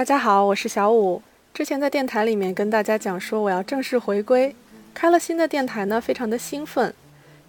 [0.00, 1.20] 大家好，我是小五。
[1.52, 4.56] 之前在电台里面跟大家讲说我要正式回归，
[4.94, 6.94] 开了新的电台呢，非常的兴奋。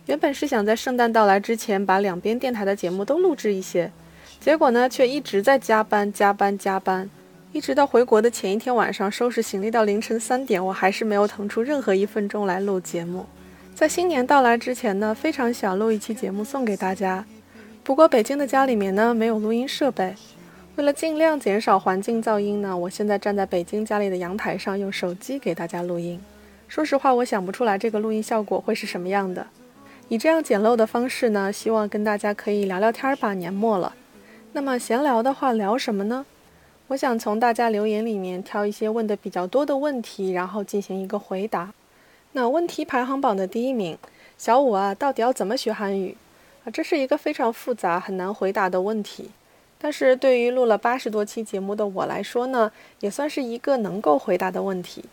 [0.07, 3.89] 原本是想在圣诞到来之前把两边电台的节目都录制一些，
[4.41, 7.09] 结果呢却一直在加班加班加班，
[7.53, 13.25] 一直到回国的前一天晚上收拾行李到凌晨三点，我还是没有腾出任何一分钟来录节目。
[13.73, 17.23] 在新年到来之前呢，非常想录一期节目送给大家，
[17.81, 20.13] 不过北京的家里面呢没有录音设备。
[20.77, 26.20] 为了尽量减少环境噪音呢，我现在站在北京家里的阳台上，用手机给大家录音。
[26.70, 29.45] 说实话，我想不出来这个录音效果会是什么样的。
[30.07, 33.34] 以这样简陋的方式呢，希望跟大家可以聊聊天吧。
[33.34, 33.94] 年末了，
[34.53, 36.25] 那么闲聊的话聊什么呢？
[36.88, 41.73] 我想从大家留言里面挑一些问的比较多的问题，然后进行一个回答。
[42.31, 43.97] 那问题排行榜的第一名，
[44.38, 46.16] 小五啊，到底要怎么学韩语
[46.64, 46.72] 啊？
[46.72, 49.31] 这是一个非常复杂、很难回答的问题。
[49.81, 55.03] 但是对于录了八十多期节目的我来说呢，也算是一个能够回答的问题。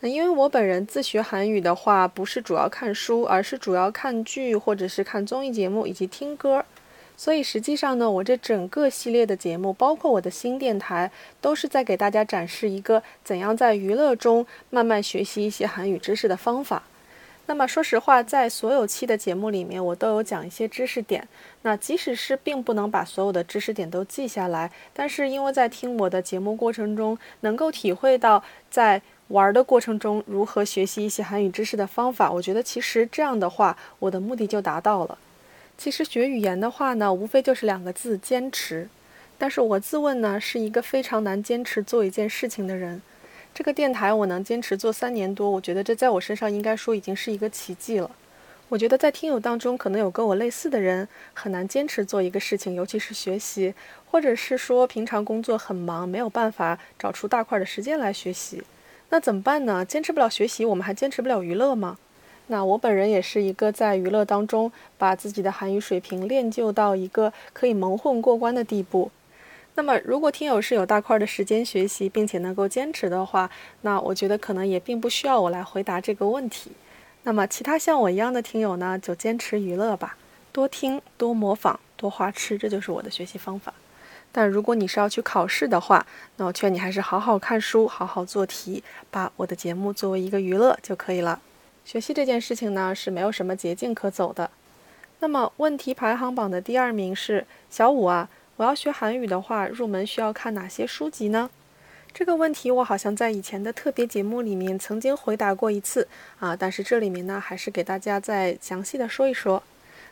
[0.00, 6.64] 那因为我本人自学韩语的话，不是主要看书，而是主要看剧或者是看综艺节目以及听歌。
[7.16, 16.82] 所以实际上呢，我这整个系列的节目，包括我的新电台，都是在给大家展示一个怎样在娱乐中慢慢学习一些韩语知识的方法。
[17.50, 21.26] 那么说实话，在所有期的节目里面，我都有讲一些知识点。
[21.62, 35.18] 那即使是并不能把所有的知识点都记下来，但是因为在听我的节目过程中，能够体会到在玩的过程中如何学习一些韩语知识的方法，我觉得其实这样的话，我的目的就达到了。
[35.76, 38.88] 其实学语言的话呢，无非就是两个字：坚持。
[39.36, 43.02] 但是我自问呢，是一个非常难坚持做一件事情的人。
[43.52, 48.10] 这个电台我能坚持做三年多，我觉得这在我身上应该说已经是一个奇迹了。
[48.68, 53.74] 我觉得在听友当中可能有跟我类似的人，很难坚持做一个事情，尤其是学习，
[54.10, 58.62] 或者是说平常工作很忙，没有办法找出大块的时间来学习。
[59.08, 59.84] 那怎么办呢？
[59.84, 61.98] 坚持不了学习，我们还坚持不了娱乐吗？
[62.46, 69.10] 那我本人也是一个在娱乐当中把自己的韩语水平练就到一个可以蒙混过关的地步。
[69.76, 73.48] 那么，如果听友是有大块的时间学习，并且能够坚持的话，
[73.82, 76.72] 那我觉得可能也并不需要我来回答这个问题。
[77.22, 80.16] 那么，其他像我一样的听友呢，就坚持娱乐吧，
[80.52, 83.72] 多听、多模仿、多花痴，这就是我的学习方法。
[84.32, 86.06] 但如果你是要去考试的话，
[86.36, 91.40] 那我劝你还是好好看书，好好做题，把我的节目作为一个娱乐就可以了。
[91.84, 94.50] 学习这件事情呢，是没有什么捷径可走的。
[95.20, 98.28] 那么，问题排行榜的第二名是小五啊。
[98.60, 101.48] 我要学韩语的话，入门需要看哪些书籍呢？
[102.12, 106.06] 这个问题我好像在以前的特别节目里面曾经回答过一次
[106.38, 109.62] 啊，但是这里面呢，还是给大家再详细的说一说。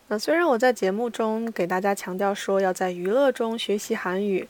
[0.07, 4.49] 那虽然我在节目中给大家强调说要在娱乐中学习韩语，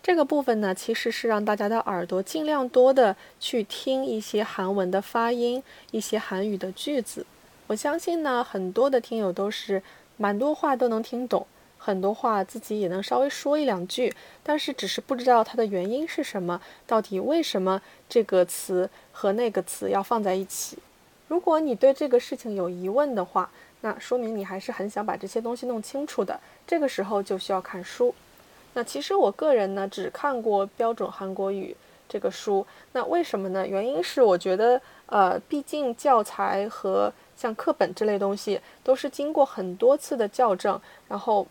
[0.00, 5.60] 这个部分呢，其实是让大家的耳朵尽量多的去听一些韩文的发音，
[5.90, 7.26] 一些韩语的句子。
[7.66, 9.82] 我相信呢，很多的听友都是
[10.16, 11.44] 蛮多话都能听懂。
[11.82, 20.76] 很多话自己也能稍微说一两句，但是只是不知道它的原因是什么，到底为什么这个词和那个词要放在一起？
[21.26, 26.38] 如果你对这个事情有疑问的话，那说明你还是很想把这些东西弄清楚的。
[26.66, 28.14] 这个时候就需要看书。
[28.74, 31.74] 那其实我个人呢，只看过标准韩国语
[32.06, 32.66] 这个书。
[32.92, 33.66] 那为什么呢？
[33.66, 41.46] 原因是我觉得，呃，毕竟教材和像课本这类东西都是经过很多次的校正，然后。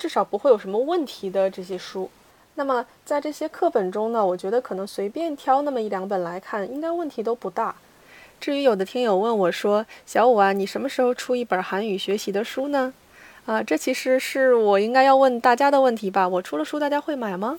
[0.00, 2.08] 至少不会有什么问题的这些书，
[2.54, 7.74] 那么在这些课本中呢，我觉得可能随便挑那么一两本来看，应该问题都不大。
[8.40, 12.94] 至于有的听友问我说：“小五啊，你什么时候出一本韩语学习的书呢？”
[13.44, 16.26] 啊，这其实是我应该要问大家的问题吧？
[16.26, 17.58] 我出了书，大家会买吗？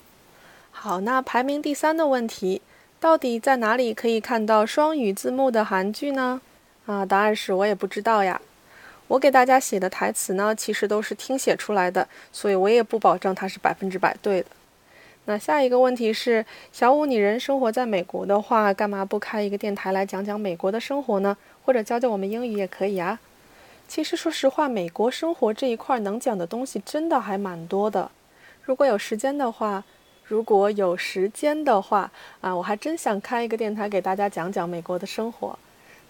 [0.72, 2.60] 好，那排名第三的问题，
[2.98, 6.40] 到底在哪里可以看到双语字幕的韩剧呢？
[6.86, 8.40] 啊，答案是我也不知道呀。
[9.12, 14.46] 我给大家写的台词呢，其实都是听写出来的，所以我也不保证它是百分之百对的。
[15.26, 21.36] 那下一个问题是，小五，你人生活在美国的话，干嘛不开一个电台来讲讲美国的生活呢？
[21.62, 23.20] 或者教教我们英语也可以啊。
[23.86, 28.10] 其实说实话，美国生活这一块能讲的东西真的还蛮多的。
[28.62, 29.84] 如果有时间的话，
[30.24, 32.10] 如果有时间的话
[32.40, 35.58] 啊，我还真想开一个电台给大家讲讲美国的生活。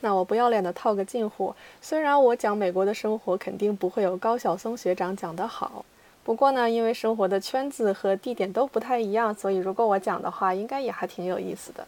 [0.03, 5.85] 那我不要脸的套个近乎，虽然我讲美国的生活肯定不会有高晓松学长讲得好，
[6.25, 11.87] 不过呢，因为生活的圈子和地点都不太一样，所以如果我讲的话，应该也还挺有意思的。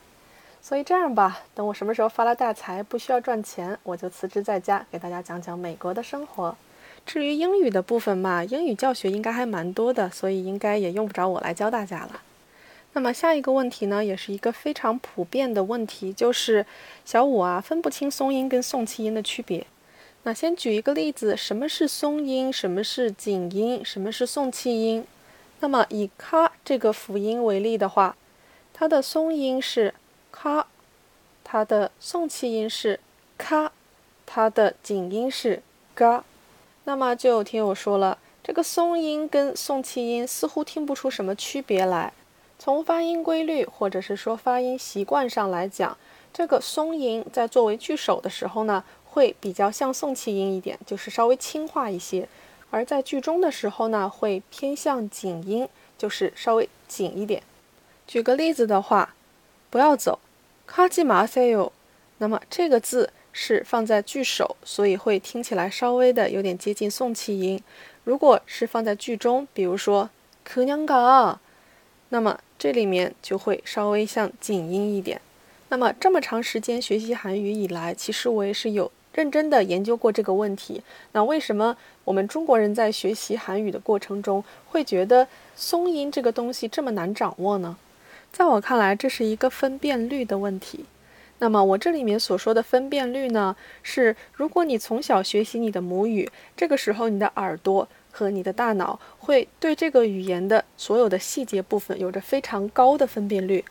[0.63, 6.57] 所以这样吧，等我什么时候发了大财，不需要赚钱，我就辞职在家给大家讲讲美国的生活。
[7.05, 12.23] 至于英语的部分嘛，英语教学应该还蛮多的，所以应该也用不着我来教大家了。
[12.95, 16.65] 那么下一个问题呢，也是一个非常普遍的问题，就是
[17.05, 19.67] 小五啊分不清松音跟送气音的区别。
[20.23, 22.53] 那先举一个例子，什么是松音？
[22.53, 23.85] 什么是紧音？
[23.85, 25.05] 什么是送气音？
[25.61, 28.17] 那么以咔这个辅音为例的话，
[28.73, 29.93] 它的松音是
[30.31, 30.69] 咔，
[31.43, 33.01] 它的送气音是
[33.37, 33.73] 咔，
[34.25, 35.63] 它的紧音是
[35.95, 36.25] 嘎。
[36.85, 42.13] 那么就有听友说了，这个松音跟送气音似乎听不出什么区别来。
[42.65, 45.99] 从发音规律或者是说发音习惯上来讲，
[46.33, 52.27] 这个松音在作为句首的时候呢，会比较像送气音一点，就是稍微轻化一些；
[52.71, 55.69] 而在句中的时候呢，会偏向紧音，
[55.99, 57.43] 就是稍微紧一点。
[58.07, 59.15] 举个例子的话，
[59.69, 60.19] 不要走，
[60.67, 61.71] 卡基马塞哟。
[62.17, 67.63] 那么这个字是放在句首，所以会听起来稍微的有点接近送气音。
[68.05, 70.09] 如果是放在句中，比如说
[70.43, 71.39] 可娘嘎，
[72.15, 75.21] 那么这里面就会稍微像紧音一点。
[75.71, 80.81] 那么这么长时间学习韩语以来，其实我也是有认真的研究过这个问题。
[81.11, 85.27] 那为什么我们中国人在学习韩语的过程中会觉得
[85.57, 87.77] 松音这个东西这么难掌握呢？
[88.31, 90.85] 在我看来，这是一个分辨率的问题。
[91.41, 97.89] 那么我这里面所说的分辨率呢，是如果你从小学习你的母语，这个时候你的耳朵。
[98.17, 103.65] 和你的大脑会对这个语言的所有的细节部分有着非常高的分辨率。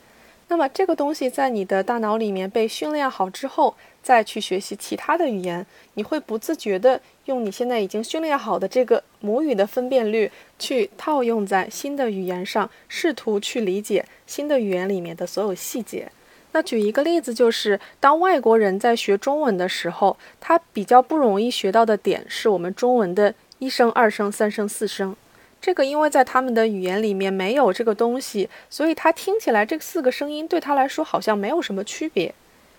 [0.49, 3.73] 那么这个东西在你的大脑里面被训练好之后，
[4.03, 10.29] 再去学习其他的语言，你会不自觉的用你现在已经训练好的这个母语的分辨率
[10.59, 16.11] 去套用在新的语言上，试图去理解新的语言里面的所有细节。
[16.51, 23.33] 那举一个例子，就是当外国人在学中文的时候，他比较不容易学到的点是我们中文的。
[23.63, 25.15] 一声、二声、三声、四声，
[25.62, 32.36] 这个因为在他们的语言里面没有这个东西，所以他听起来这四个声音对他来说好像没有什么区别。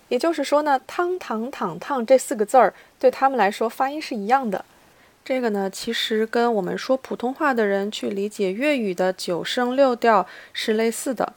[0.09, 4.63] 也就是说呢，汤、糖、躺、烫这四个字儿对他们来说发音是一样的。
[5.23, 11.33] 这个呢，其实跟我们说普通话的人去理解粤语的九声六调是类似的。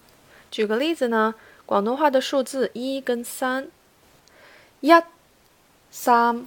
[0.50, 1.35] 举个例子呢，
[1.65, 3.69] 广东话的数字一跟三，
[4.83, 4.93] 一、
[5.91, 6.47] 三。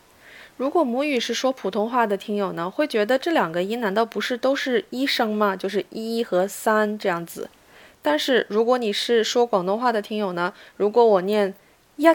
[0.58, 5.56] 如果母语是说普通话的听友呢，会觉得这两个音难道不是都是一声吗？
[5.56, 7.50] 就是一和三这样子。
[8.04, 11.54] 但是如果你是说广东话的听友呢，如果我念
[11.98, 12.08] 一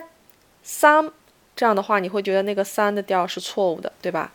[0.63, 1.11] 三
[1.57, 4.33] 这样的话，你会觉得那个三的调是错误的，对吧？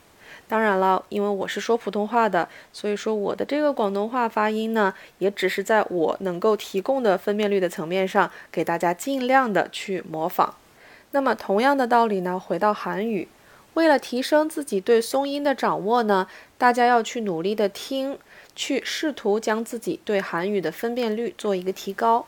[0.47, 10.55] 当然了，因为我是说普通话的，所以说我的这个广东话发音呢，也只是在我能够提供的分辨率的层面上，给大家尽量的去模仿。
[11.11, 13.29] 那么同样的道理呢，回到韩语。
[13.73, 16.27] 为了提升自己对松音的掌握呢，
[16.57, 18.17] 大家要去努力的听，
[18.55, 22.25] 去试图将自己对韩语的分辨率做一个提高。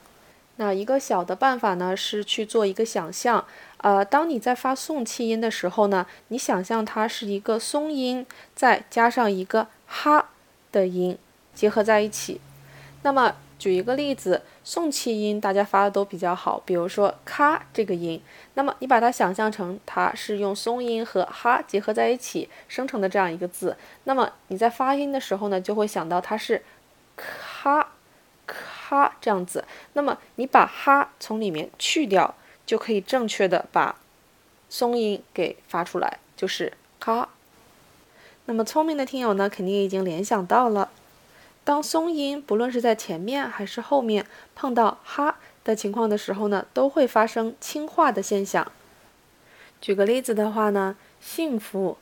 [0.56, 3.46] 那一个小的办法呢，是去做一个想象，
[3.78, 8.26] 呃，当你在发送气音的时候呢，你想象它是一个松音，
[8.56, 10.30] 再加上一个哈
[10.72, 11.18] 的音
[11.54, 12.40] 结合在一起，
[13.02, 13.36] 那么。
[13.60, 18.22] 举一个例子，送气音大家发的都比较好，比如说咔这个音，
[18.54, 26.64] 那么你把它想象成它是用松音和哈结合在一起生成的这样一个字，那么你在发音的时候呢，就会想到它是
[27.18, 27.92] 咔
[28.48, 32.34] 咔这样子，那么你把哈从里面去掉，
[32.66, 33.98] 就可以正确的把
[34.70, 37.28] 松音给发出来，就是咔。
[38.46, 40.90] 那么聪明的听友呢，肯定已经联想到了。
[41.65, 48.73] 当松音不论是在前面还是后面碰到哈的情况的时候呢，都会发生轻化的现象。
[49.81, 51.99] 举个例子的话呢，幸福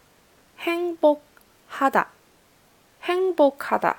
[0.63, 2.07] 행복하 다，
[3.05, 3.97] 행복하 다，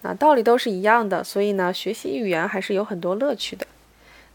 [0.00, 3.66] 那道理都是一样的，所以呢，学习语言还是有很多乐趣的。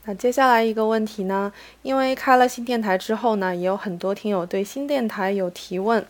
[0.05, 6.05] 那接下来一个问题呢，因为开了新电台之后呢，也有很多听友对新电台有提问，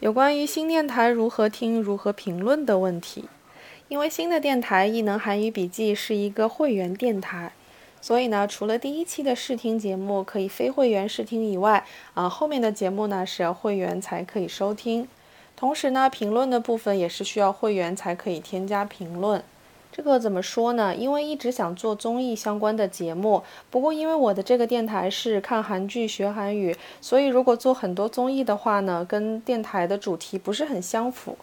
[0.00, 3.24] 有关于新电台如何听、如何评论的问题。
[3.87, 7.51] 因为新的电台艺能韩语笔记是一个会员电台，
[8.01, 15.07] 所以呢，除了第一期的试听节目可以非会员试听以外，啊，后面的节目呢是要会员才可以收听。
[15.55, 19.43] 同时呢，评论的部分也是需要会员才可以添加评论。
[19.91, 20.93] 这个怎么说呢？
[20.93, 31.37] 因为一直想做综艺相关的节目，不过因为我的这个电台是看韩剧学韩语，所以如果做很多综艺的话呢，跟电台的主题不是很相符。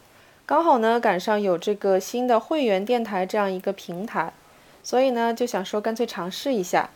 [0.45, 4.33] 刚好呢，赶上有这个新的会员电台这样一个平台，
[4.83, 6.91] 所以呢就想说干脆尝试一下。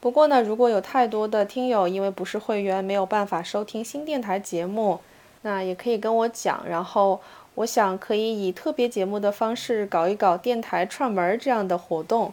[0.00, 5.00] 不过呢，如果有太多的听友因为不是会员没有办法收听新电台节目，
[5.42, 6.64] 那也可以跟我讲。
[6.68, 7.20] 然后
[7.56, 12.32] 我想可以以特别节目的方式搞一搞电台串门这样的活动。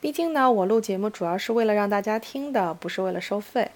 [0.00, 3.70] 毕竟呢，我录节目主要是为了让大家听的，不是为了收费。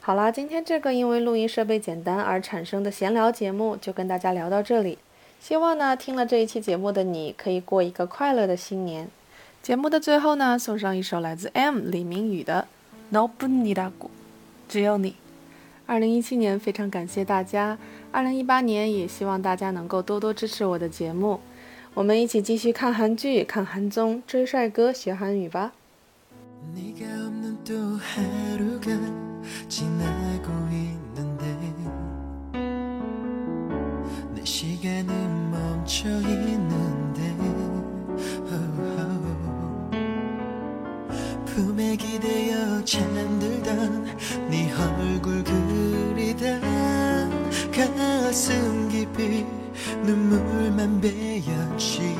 [0.00, 4.98] 好啦，今天这个因为录音设备简单而产生的闲聊节目就跟大家聊到这里。
[5.42, 9.08] 希望呢，听了这一期节目的你可以过一个快乐的新年。
[9.60, 12.68] 节目的最后呢，送上一首来自 M 李明宇的
[13.08, 14.08] 《No b u n i d a g
[14.68, 15.16] 只有你。
[15.84, 17.76] 二零一七年非常感谢大家，
[18.12, 21.40] 二零一八年也希望大家能够多多支持我的节目，
[21.92, 25.72] 我们一起继续看韩剧、看韩综、追帅哥、学韩语吧。
[44.48, 46.60] 네 얼굴 그리다
[47.72, 49.44] 가슴 깊이
[50.04, 52.16] 눈물만 배었지.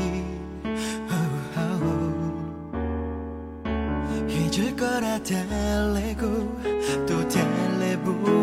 [4.28, 6.26] 잊을 거라 달래고
[7.06, 8.41] 또 달래보아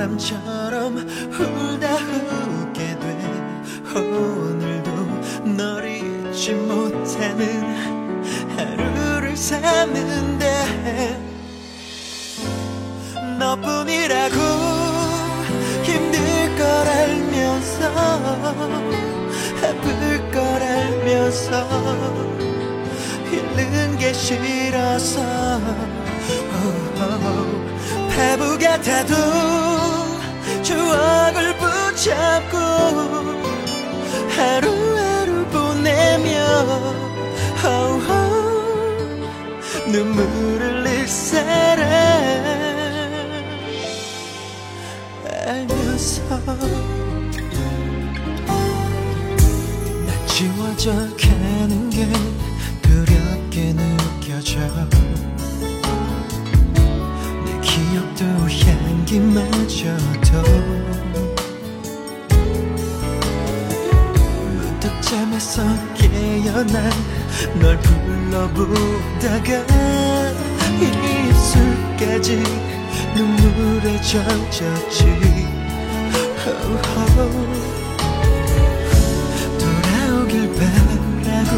[0.00, 1.96] 사람처럼 울다
[2.48, 3.04] 웃게 돼.
[3.94, 4.90] 오늘도
[5.44, 8.00] 널 잊지 못하는
[8.56, 10.46] 하루를 사는데
[13.38, 14.36] 너뿐이라고
[15.82, 17.84] 힘들 걸 알면서
[19.58, 21.68] 아플 걸 알면서
[23.30, 25.20] 잃는 게 싫어서.
[28.16, 29.69] 바보 같아도
[30.70, 32.56] 추억을 붙잡고
[34.36, 36.30] 하루하루 보내며
[37.64, 41.82] oh, oh, 눈물을 흘릴 사람
[45.48, 46.22] 알면서
[50.06, 52.06] 난 지워져 가는 게
[52.80, 54.60] 그렇게 느껴져.
[57.60, 58.79] 기억도 향
[59.10, 60.40] 기마저도
[64.54, 65.64] 문득 잠에서
[65.96, 66.92] 깨어난
[67.60, 69.50] 널 불러보다가
[70.80, 72.40] 입술까지
[73.16, 75.00] 눈물에 젖었지.
[79.58, 81.52] 돌아오길 바라고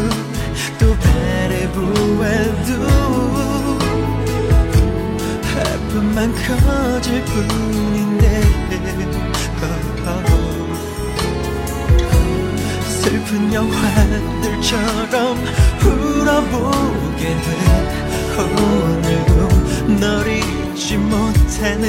[0.79, 2.71] 또 바래보아도
[5.93, 8.41] 아픔만 커질 뿐인데.
[12.87, 15.13] 슬픈 영화들처럼
[15.85, 17.47] 울어보게 돼.
[18.39, 19.37] 오늘도
[19.99, 21.83] 널 잊지 못하는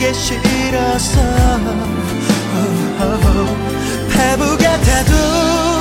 [0.00, 2.62] 잃는 게 싫어서 oh,
[3.02, 4.10] oh, oh.
[4.10, 5.79] 바보 같아도